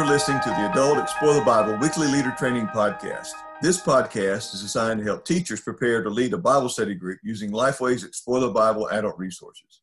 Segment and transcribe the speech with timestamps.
[0.00, 3.32] You're listening to the Adult Explore the Bible Weekly Leader Training Podcast.
[3.60, 7.50] This podcast is designed to help teachers prepare to lead a Bible study group using
[7.50, 9.82] Lifeway's Explore the Bible adult resources.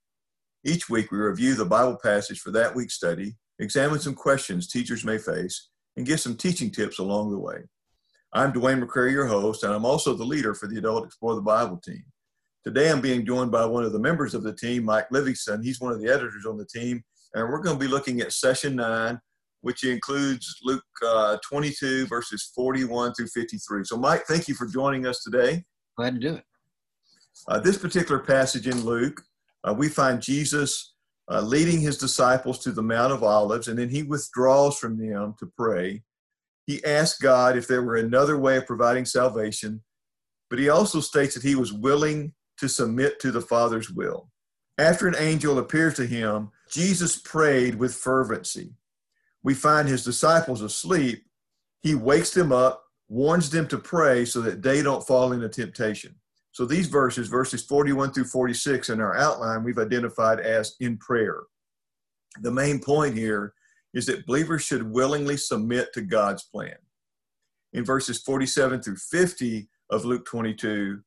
[0.63, 5.05] Each week, we review the Bible passage for that week's study, examine some questions teachers
[5.05, 7.59] may face, and give some teaching tips along the way.
[8.33, 11.41] I'm Dwayne McCrary, your host, and I'm also the leader for the Adult Explore the
[11.41, 12.03] Bible team.
[12.63, 15.61] Today, I'm being joined by one of the members of the team, Mike Livingston.
[15.61, 17.03] He's one of the editors on the team,
[17.35, 19.21] and we're going to be looking at session nine,
[19.67, 23.83] which includes Luke uh, 22, verses 41 through 53.
[23.83, 25.65] So, Mike, thank you for joining us today.
[25.97, 26.43] Glad to do it.
[27.49, 29.21] Uh, this particular passage in Luke,
[29.65, 30.93] uh, we find Jesus
[31.29, 35.35] uh, leading his disciples to the Mount of Olives, and then he withdraws from them
[35.37, 36.01] to pray.
[36.65, 39.83] He asks God if there were another way of providing salvation,
[40.49, 44.29] but he also states that he was willing to submit to the Father's will.
[44.77, 48.71] After an angel appears to him, Jesus prayed with fervency.
[49.43, 51.23] We find his disciples asleep.
[51.81, 56.15] He wakes them up, warns them to pray so that they don't fall into temptation.
[56.51, 61.43] So these verses, verses 41 through 46 in our outline, we've identified as in prayer.
[62.41, 63.53] The main point here
[63.93, 66.75] is that believers should willingly submit to God's plan.
[67.73, 71.01] In verses 47 through 50 of Luke 22,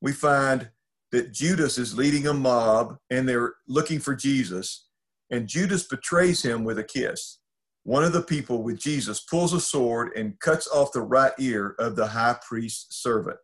[0.00, 0.70] we find
[1.10, 4.86] that Judas is leading a mob and they're looking for Jesus,
[5.30, 7.38] and Judas betrays him with a kiss.
[7.84, 11.74] One of the people with Jesus pulls a sword and cuts off the right ear
[11.78, 13.38] of the high priest's servant.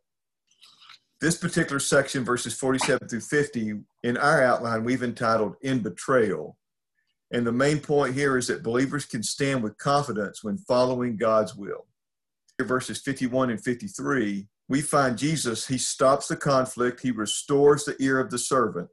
[1.20, 6.56] This particular section, verses 47 through 50, in our outline, we've entitled In Betrayal.
[7.32, 11.56] And the main point here is that believers can stand with confidence when following God's
[11.56, 11.86] will.
[12.60, 18.20] Verses 51 and 53 we find Jesus, he stops the conflict, he restores the ear
[18.20, 18.88] of the servant.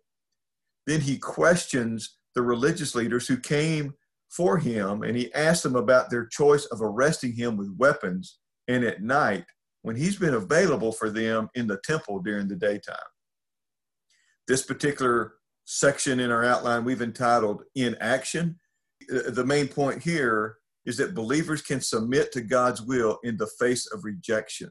[0.87, 3.93] Then he questions the religious leaders who came
[4.35, 8.83] for him and he asked them about their choice of arresting him with weapons and
[8.83, 9.45] at night
[9.83, 12.95] when he's been available for them in the temple during the daytime.
[14.47, 15.33] This particular
[15.65, 18.59] section in our outline we've entitled In Action.
[19.13, 23.49] Uh, the main point here is that believers can submit to God's will in the
[23.59, 24.69] face of rejection.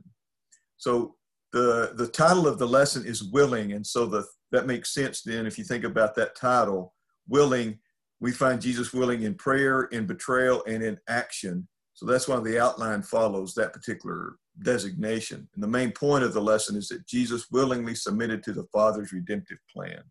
[0.76, 1.16] So
[1.52, 5.46] the the title of the lesson is willing, and so the that makes sense then
[5.46, 6.94] if you think about that title,
[7.28, 7.78] willing.
[8.24, 11.68] We find Jesus willing in prayer, in betrayal, and in action.
[11.92, 15.46] So that's why the outline follows that particular designation.
[15.52, 19.12] And the main point of the lesson is that Jesus willingly submitted to the Father's
[19.12, 20.02] redemptive plan.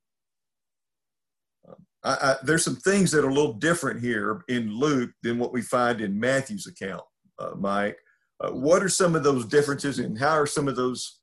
[1.68, 5.40] Um, I, I, there's some things that are a little different here in Luke than
[5.40, 7.02] what we find in Matthew's account,
[7.40, 7.98] uh, Mike.
[8.40, 11.20] Uh, what are some of those differences, and how are some of those?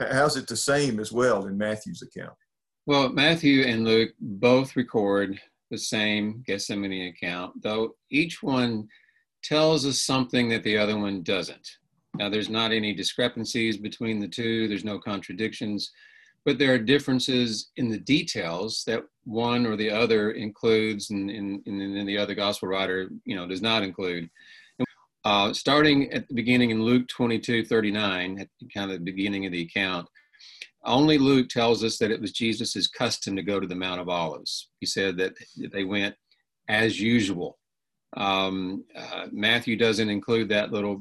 [0.00, 2.34] How's it the same as well in Matthew's account?
[2.86, 5.40] Well, Matthew and Luke both record
[5.72, 8.86] the same Gethsemane account, though each one
[9.42, 11.68] tells us something that the other one doesn't.
[12.14, 15.90] Now, there's not any discrepancies between the two, there's no contradictions,
[16.44, 22.08] but there are differences in the details that one or the other includes and, and
[22.08, 24.28] the other gospel writer you know does not include
[25.24, 29.52] uh, starting at the beginning in Luke 22 39, at kind of the beginning of
[29.52, 30.08] the account,
[30.84, 34.08] only Luke tells us that it was Jesus' custom to go to the Mount of
[34.08, 34.68] Olives.
[34.80, 35.34] He said that
[35.72, 36.14] they went
[36.68, 37.58] as usual.
[38.16, 41.00] Um, uh, Matthew doesn't include that little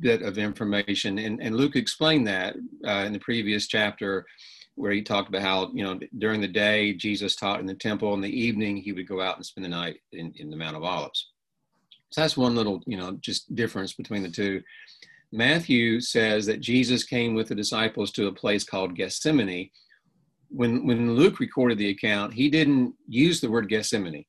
[0.00, 2.56] bit of information, and, and Luke explained that
[2.86, 4.24] uh, in the previous chapter
[4.76, 8.14] where he talked about how, you know, during the day Jesus taught in the temple,
[8.14, 10.76] in the evening he would go out and spend the night in, in the Mount
[10.76, 11.30] of Olives.
[12.10, 14.62] So that's one little, you know, just difference between the two.
[15.36, 19.70] Matthew says that Jesus came with the disciples to a place called Gethsemane.
[20.48, 24.24] When, when Luke recorded the account, he didn't use the word Gethsemane.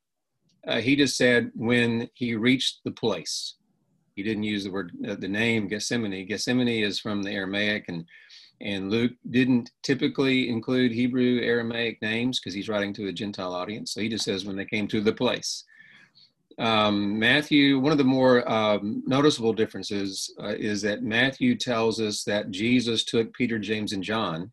[0.67, 3.55] Uh, he just said when he reached the place.
[4.15, 6.27] He didn't use the word, uh, the name Gethsemane.
[6.27, 8.03] Gethsemane is from the Aramaic, and
[8.59, 13.93] and Luke didn't typically include Hebrew Aramaic names because he's writing to a Gentile audience.
[13.93, 15.63] So he just says when they came to the place
[16.59, 22.23] um, Matthew, one of the more um, noticeable differences uh, is that Matthew tells us
[22.23, 24.51] that Jesus took Peter, James, and John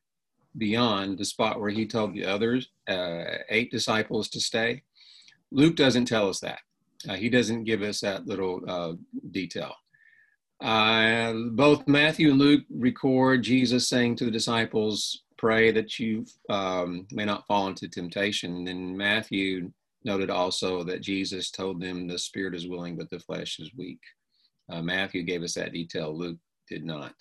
[0.56, 4.82] beyond the spot where he told the others, uh, eight disciples, to stay.
[5.50, 6.60] Luke doesn't tell us that.
[7.08, 8.92] Uh, he doesn't give us that little uh,
[9.30, 9.74] detail.
[10.60, 17.06] Uh, both Matthew and Luke record Jesus saying to the disciples, Pray that you um,
[17.12, 18.68] may not fall into temptation.
[18.68, 19.72] And Matthew
[20.04, 24.00] noted also that Jesus told them the spirit is willing, but the flesh is weak.
[24.70, 27.14] Uh, Matthew gave us that detail, Luke did not.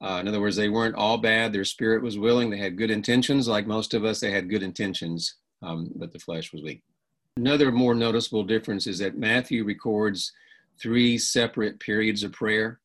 [0.00, 1.52] Uh, in other words, they weren't all bad.
[1.52, 2.50] Their spirit was willing.
[2.50, 3.48] They had good intentions.
[3.48, 6.82] Like most of us, they had good intentions, um, but the flesh was weak.
[7.38, 10.32] Another more noticeable difference is that Matthew records
[10.80, 12.80] three separate periods of prayer,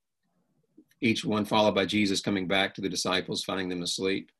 [1.02, 4.32] each one followed by Jesus coming back to the disciples, finding them asleep.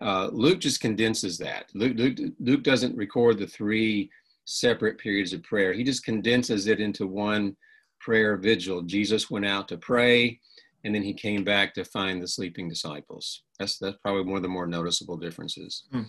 [0.00, 1.66] Uh, Luke just condenses that.
[1.74, 4.10] Luke, Luke, Luke doesn't record the three
[4.44, 5.72] separate periods of prayer.
[5.72, 7.56] He just condenses it into one
[8.00, 8.82] prayer vigil.
[8.82, 10.40] Jesus went out to pray,
[10.84, 13.44] and then he came back to find the sleeping disciples.
[13.58, 15.84] That's that's probably one of the more noticeable differences.
[15.92, 16.02] Hmm.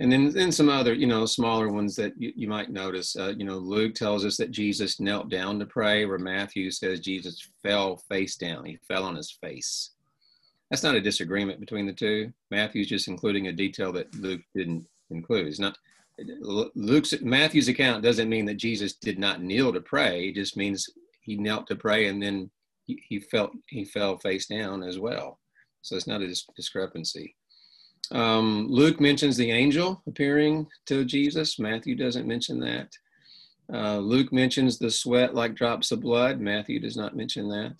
[0.00, 3.16] And then then some other you know smaller ones that you, you might notice.
[3.16, 7.00] Uh, you know, Luke tells us that Jesus knelt down to pray, where Matthew says
[7.00, 8.64] Jesus fell face down.
[8.64, 9.92] He fell on his face.
[10.70, 12.32] That's not a disagreement between the two.
[12.50, 15.46] Matthew's just including a detail that Luke didn't include.
[15.46, 15.78] It's not
[16.74, 20.28] Luke's Matthew's account doesn't mean that Jesus did not kneel to pray.
[20.28, 20.88] It just means
[21.20, 22.50] he knelt to pray and then
[22.86, 25.38] he, he felt he fell face down as well.
[25.82, 27.36] So it's not a dis- discrepancy.
[28.10, 31.58] Um, Luke mentions the angel appearing to Jesus.
[31.58, 32.96] Matthew doesn't mention that.
[33.72, 36.40] Uh, Luke mentions the sweat like drops of blood.
[36.40, 37.76] Matthew does not mention that.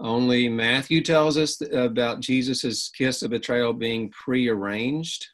[0.00, 5.26] Only Matthew tells us about Jesus' kiss of betrayal being prearranged.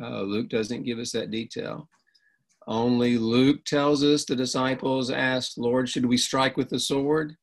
[0.00, 1.88] Uh, Luke doesn't give us that detail.
[2.66, 7.36] Only Luke tells us the disciples asked, Lord, should we strike with the sword?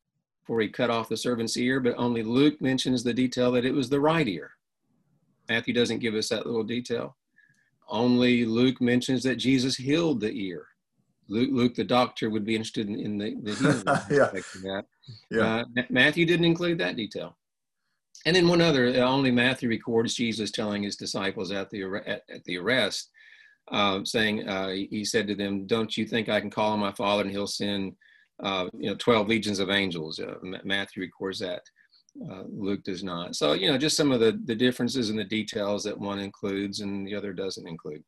[0.44, 3.74] For he cut off the servant's ear, but only Luke mentions the detail that it
[3.74, 4.52] was the right ear.
[5.48, 7.16] Matthew doesn't give us that little detail.
[7.88, 10.66] Only Luke mentions that Jesus healed the ear.
[11.28, 14.40] Luke, Luke the doctor, would be interested in, in the, the yeah.
[14.62, 14.84] that.
[15.30, 15.62] Yeah.
[15.76, 17.36] Uh, Matthew didn't include that detail.
[18.26, 22.44] And then one other, only Matthew records Jesus telling his disciples at the at, at
[22.44, 23.10] the arrest,
[23.70, 26.92] uh, saying uh, he said to them, "Don't you think I can call on my
[26.92, 27.94] Father and He'll send,
[28.42, 30.34] uh, you know, twelve legions of angels?" Uh,
[30.64, 31.62] Matthew records that.
[32.28, 33.36] Uh, Luke does not.
[33.36, 36.80] So you know, just some of the the differences in the details that one includes
[36.80, 38.02] and the other doesn't include.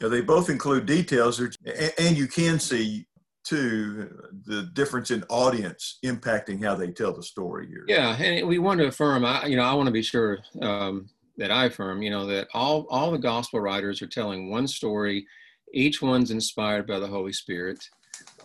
[0.00, 3.06] Yeah, they both include details, and you can see
[3.44, 4.10] too
[4.46, 7.84] the difference in audience impacting how they tell the story here.
[7.86, 9.24] Yeah, and we want to affirm.
[9.24, 12.48] I, you know, I want to be sure um, that I affirm, you know, that
[12.54, 15.26] all all the gospel writers are telling one story.
[15.72, 17.84] Each one's inspired by the Holy Spirit,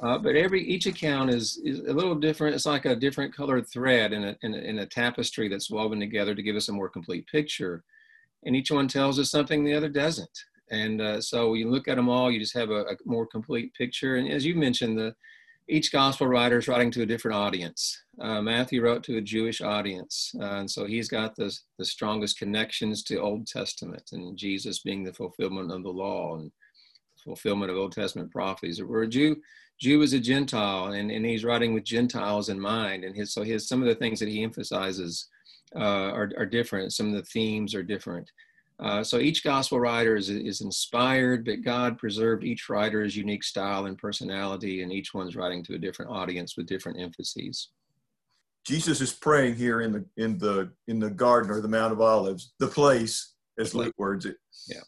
[0.01, 2.55] uh, but every each account is is a little different.
[2.55, 5.99] It's like a different colored thread in a, in a in a tapestry that's woven
[5.99, 7.83] together to give us a more complete picture.
[8.45, 10.45] And each one tells us something the other doesn't.
[10.71, 13.73] And uh, so you look at them all, you just have a, a, more complete
[13.73, 14.17] picture.
[14.17, 15.15] And as you mentioned, the
[15.67, 18.01] each gospel writer is writing to a different audience.
[18.19, 22.39] Uh, Matthew wrote to a Jewish audience, uh, and so he's got the, the strongest
[22.39, 26.51] connections to Old Testament and Jesus being the fulfillment of the law and
[27.23, 28.83] fulfillment of Old Testament prophecies.
[28.83, 29.37] Where a Jew,
[29.79, 33.03] Jew is a Gentile, and, and he's writing with Gentiles in mind.
[33.03, 35.27] And his, so his, some of the things that he emphasizes
[35.75, 36.93] uh, are, are different.
[36.93, 38.29] Some of the themes are different.
[38.81, 43.87] Uh, so each gospel writer is, is inspired, but God preserved each writer's unique style
[43.87, 47.71] and personality, and each one's writing to a different audience with different emphases.
[48.65, 52.01] Jesus is praying here in the in the in the garden or the Mount of
[52.01, 54.37] Olives, the place, as Luke words it.
[54.67, 54.81] Yeah.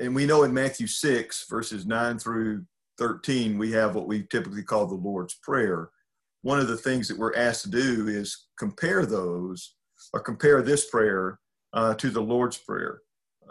[0.00, 2.64] And we know in Matthew six verses nine through
[2.96, 5.90] thirteen, we have what we typically call the Lord's Prayer.
[6.42, 9.74] One of the things that we're asked to do is compare those
[10.12, 11.38] or compare this prayer
[11.72, 13.02] uh, to the Lord's Prayer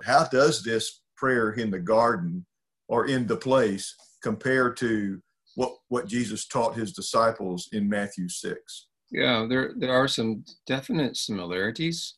[0.04, 2.46] how does this prayer in the garden
[2.88, 5.22] or in the place compare to
[5.56, 8.88] what, what Jesus taught his disciples in Matthew 6?
[9.10, 12.16] Yeah, there, there are some definite similarities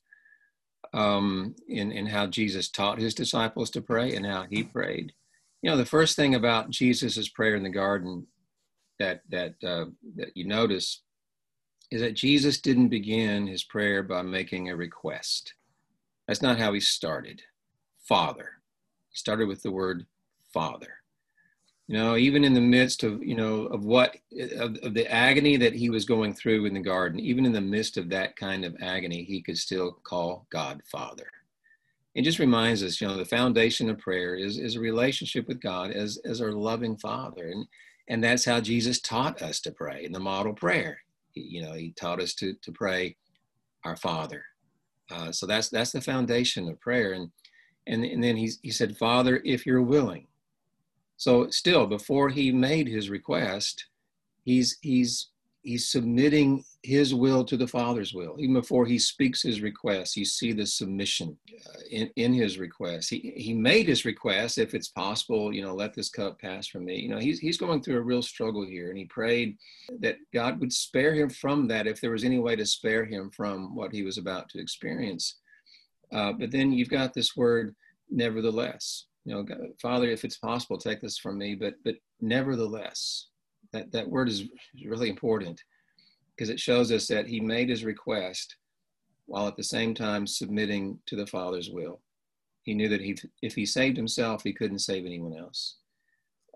[0.93, 5.13] um, in, in how Jesus taught his disciples to pray and how he prayed.
[5.61, 8.25] You know, the first thing about Jesus's prayer in the garden
[8.97, 11.01] that, that, uh, that you notice
[11.91, 15.53] is that Jesus didn't begin his prayer by making a request.
[16.27, 17.41] That's not how he started.
[18.09, 18.49] Father.
[19.13, 20.07] Started with the word
[20.51, 20.95] Father.
[21.87, 24.17] You know, even in the midst of, you know, of what,
[24.57, 27.61] of, of the agony that he was going through in the garden, even in the
[27.61, 31.27] midst of that kind of agony, he could still call God Father.
[32.15, 35.61] It just reminds us, you know, the foundation of prayer is, is a relationship with
[35.61, 37.49] God as, as our loving Father.
[37.49, 37.67] And,
[38.07, 40.99] and that's how Jesus taught us to pray in the model prayer.
[41.31, 43.17] He, you know, he taught us to, to pray
[43.85, 44.43] our Father.
[45.11, 47.13] Uh, so that's, that's the foundation of prayer.
[47.13, 47.31] And,
[47.89, 50.27] and, and then he, he said, Father, if you're willing.
[51.17, 53.85] So still, before he made his request,
[54.45, 55.29] he's, he's,
[55.63, 58.37] he's submitting his will to the Father's will.
[58.39, 63.09] Even before he speaks his request, you see the submission uh, in, in his request.
[63.09, 66.85] He, he made his request, if it's possible, you know, let this cup pass from
[66.85, 66.95] me.
[66.99, 69.57] You know, he's, he's going through a real struggle here, and he prayed
[69.99, 73.29] that God would spare him from that if there was any way to spare him
[73.29, 75.38] from what he was about to experience.
[76.11, 77.75] Uh, but then you've got this word,
[78.09, 79.05] nevertheless.
[79.25, 81.55] You know, God, Father, if it's possible, take this from me.
[81.55, 83.27] But but nevertheless,
[83.73, 84.45] that that word is
[84.85, 85.61] really important.
[86.35, 88.55] because it shows us that he made his request
[89.25, 92.01] while at the same time submitting to the Father's will.
[92.63, 95.77] He knew that he, if he saved himself, he couldn't save anyone else.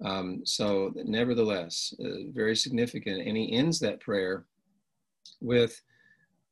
[0.03, 3.27] Um, so, nevertheless, uh, very significant.
[3.27, 4.45] And he ends that prayer
[5.41, 5.81] with,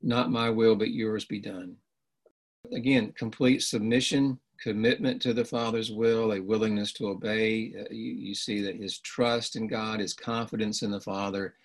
[0.02, 1.78] Not my will, but yours be done.
[2.72, 7.74] Again, complete submission, commitment to the Father's will, a willingness to obey.
[7.78, 11.56] Uh, you, you see that his trust in God, his confidence in the Father,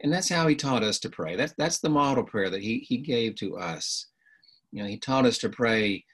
[0.00, 1.36] and that's how he taught us to pray.
[1.36, 4.06] That's that's the model prayer that he he gave to us.
[4.72, 6.04] You know, he taught us to pray,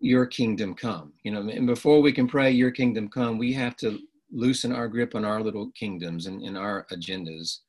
[0.00, 3.76] "Your kingdom come." You know, and before we can pray, "Your kingdom come," we have
[3.78, 3.98] to
[4.30, 7.60] loosen our grip on our little kingdoms and, and our agendas.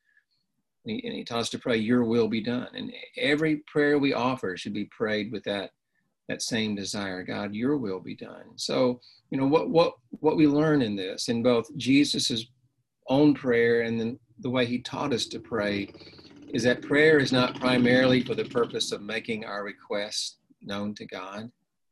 [0.84, 3.98] And he, and he taught us to pray, "Your will be done." And every prayer
[3.98, 5.72] we offer should be prayed with that
[6.28, 9.00] that same desire god your will be done so
[9.30, 12.46] you know what what what we learn in this in both jesus's
[13.08, 15.88] own prayer and then the way he taught us to pray
[16.54, 21.04] is that prayer is not primarily for the purpose of making our requests known to
[21.04, 21.50] God.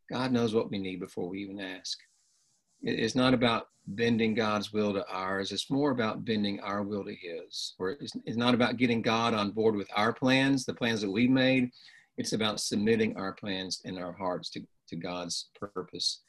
[0.08, 1.98] God knows what we need before we even ask.
[2.80, 5.50] It's not about bending God's will to ours.
[5.50, 7.74] It's more about bending our will to His.
[7.78, 11.30] Or it's, not about getting God on board with our plans, the plans that we've
[11.30, 11.70] made.
[12.18, 16.20] It's about submitting our plans and our hearts to, to God's purpose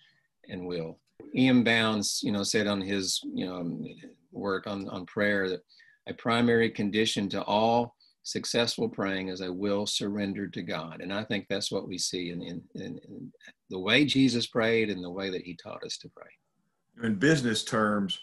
[0.49, 0.99] and will.
[1.35, 1.63] E.M.
[1.63, 3.85] Bounds, you know, said on his, you know,
[4.31, 5.61] work on, on prayer that
[6.07, 11.01] a primary condition to all successful praying is a will surrendered to God.
[11.01, 13.31] And I think that's what we see in, in, in, in,
[13.69, 17.05] the way Jesus prayed and the way that he taught us to pray.
[17.05, 18.19] In business terms,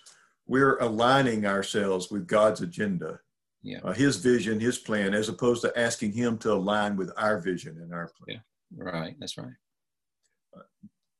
[0.46, 3.20] we're aligning ourselves with God's agenda,
[3.62, 3.78] yeah.
[3.84, 7.78] Uh, his vision, his plan, as opposed to asking him to align with our vision
[7.80, 8.40] and our plan.
[8.76, 9.16] Yeah, right.
[9.20, 9.52] That's right.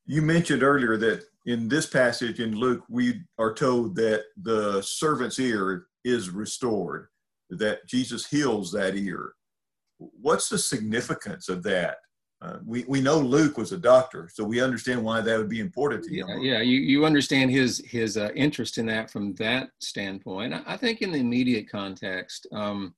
[0.06, 5.38] You mentioned earlier that in this passage in Luke, we are told that the servant's
[5.38, 7.08] ear is restored,
[7.50, 9.34] that Jesus heals that ear.
[9.98, 11.96] What's the significance of that?
[12.42, 15.60] Uh, we, we know Luke was a doctor, so we understand why that would be
[15.60, 16.26] important to him.
[16.40, 20.54] Yeah, yeah you, you understand his his uh, interest in that from that standpoint.
[20.66, 22.94] I, think in the immediate context, um,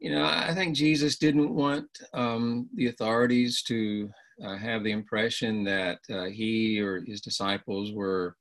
[0.00, 4.10] you know, I think Jesus didn't want um, the authorities to
[4.42, 8.36] uh, have the impression that uh, he or his disciples were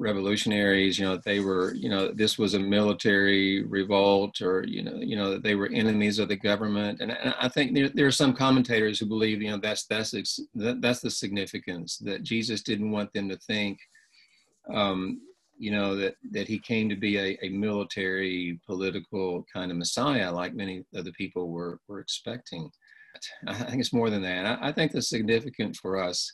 [0.00, 4.96] revolutionaries you know they were you know this was a military revolt or you know
[4.96, 8.06] you know that they were enemies of the government and, and i think there, there,
[8.06, 10.10] are some commentators who believe you know that's that's
[10.54, 13.78] that, that's the significance that jesus didn't want them to think
[14.72, 15.20] um,
[15.58, 20.32] you know that that he came to be a, a military political kind of messiah
[20.32, 22.70] like many of the people were were expecting
[23.46, 24.46] I think it's more than that.
[24.46, 26.32] I, I think the significant for us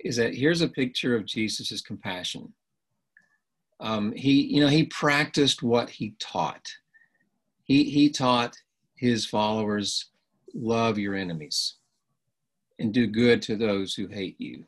[0.00, 2.52] is that here's a picture of Jesus's compassion.
[3.80, 6.70] Um, he, you know, he practiced what he taught.
[7.64, 8.56] He he taught
[8.94, 10.10] his followers,
[10.54, 11.74] love your enemies,
[12.78, 14.64] and do good to those who hate you.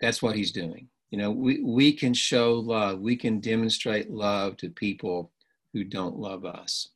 [0.00, 0.88] That's what he's doing.
[1.10, 3.00] You know, we, we can show love.
[3.00, 5.30] We can demonstrate love to people
[5.72, 6.88] who don't love us.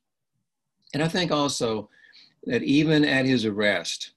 [0.93, 1.89] And I think also
[2.45, 4.11] that even at his arrest,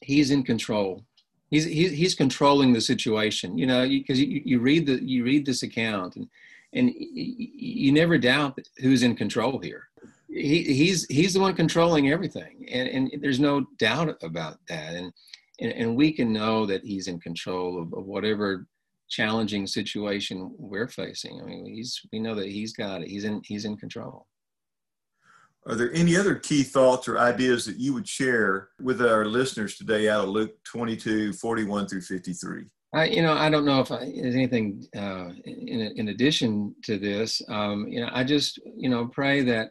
[0.00, 1.04] he's in control.
[1.50, 5.64] He's, he's, controlling the situation, you know, because you, you read the, you read this
[5.64, 6.28] account and,
[6.72, 9.88] and you never doubt who's in control here.
[10.28, 12.66] He, he's, he's the one controlling everything.
[12.70, 14.94] And, and there's no doubt about that.
[14.94, 15.12] And,
[15.60, 18.66] and, and we can know that he's in control of, of whatever
[19.08, 21.40] challenging situation we're facing.
[21.40, 23.08] I mean, he's, we know that he's got it.
[23.08, 24.28] He's in, he's in control.
[25.66, 29.76] Are there any other key thoughts or ideas that you would share with our listeners
[29.76, 32.64] today out of Luke 22, 41 through 53?
[32.92, 36.98] I, you know, I don't know if I, there's anything uh, in, in addition to
[36.98, 37.40] this.
[37.48, 39.70] Um, you know, I just, you know, pray that,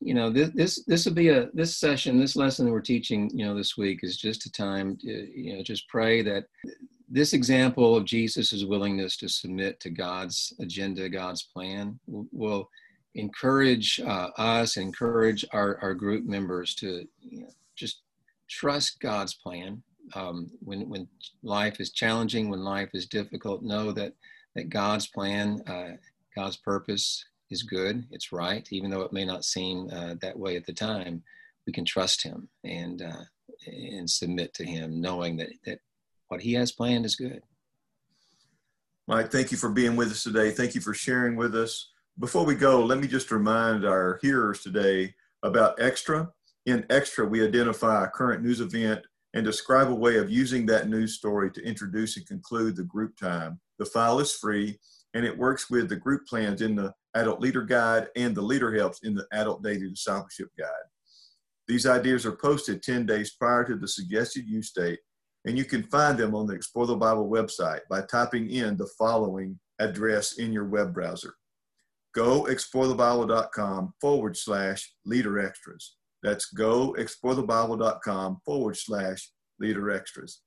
[0.00, 3.44] you know, this, this, this will be a, this session, this lesson we're teaching, you
[3.44, 6.44] know, this week is just a time to, you know, just pray that
[7.08, 12.70] this example of Jesus's willingness to submit to God's agenda, God's plan will,
[13.14, 18.02] encourage uh, us, encourage our, our group members to you know, just
[18.48, 19.82] trust God's plan.
[20.14, 21.08] Um, when, when
[21.42, 24.12] life is challenging, when life is difficult, know that,
[24.54, 25.96] that God's plan, uh,
[26.36, 30.56] God's purpose is good, it's right, even though it may not seem uh, that way
[30.56, 31.22] at the time.
[31.66, 33.24] We can trust Him and, uh,
[33.66, 35.78] and submit to Him, knowing that, that
[36.28, 37.42] what He has planned is good.
[39.06, 40.50] Mike, thank you for being with us today.
[40.50, 41.90] Thank you for sharing with us.
[42.20, 46.30] Before we go, let me just remind our hearers today about Extra.
[46.64, 49.04] In Extra, we identify a current news event
[49.34, 53.16] and describe a way of using that news story to introduce and conclude the group
[53.16, 53.58] time.
[53.80, 54.78] The file is free.
[55.14, 58.74] and it works with the group plans in the Adult Leader Guide and the Leader
[58.74, 60.66] Helps in the Adult Daily Discipleship Guide.
[61.68, 64.98] These ideas are posted 10 days prior to the suggested use date,
[65.44, 68.88] and you can find them on the Explore the Bible website by typing in the
[68.98, 71.34] following address in your web browser.
[72.16, 75.96] GoExploreTheBible.com forward slash leader extras.
[76.22, 79.30] That's goexplorethebible.com forward slash
[79.60, 80.40] leader extras.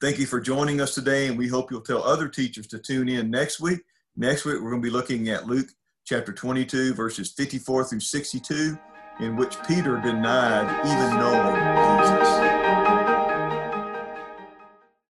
[0.00, 3.08] Thank you for joining us today, and we hope you'll tell other teachers to tune
[3.08, 3.80] in next week.
[4.16, 5.68] Next week, we're going to be looking at Luke
[6.04, 8.78] chapter 22, verses 54 through 62,
[9.20, 12.33] in which Peter denied even knowing Jesus.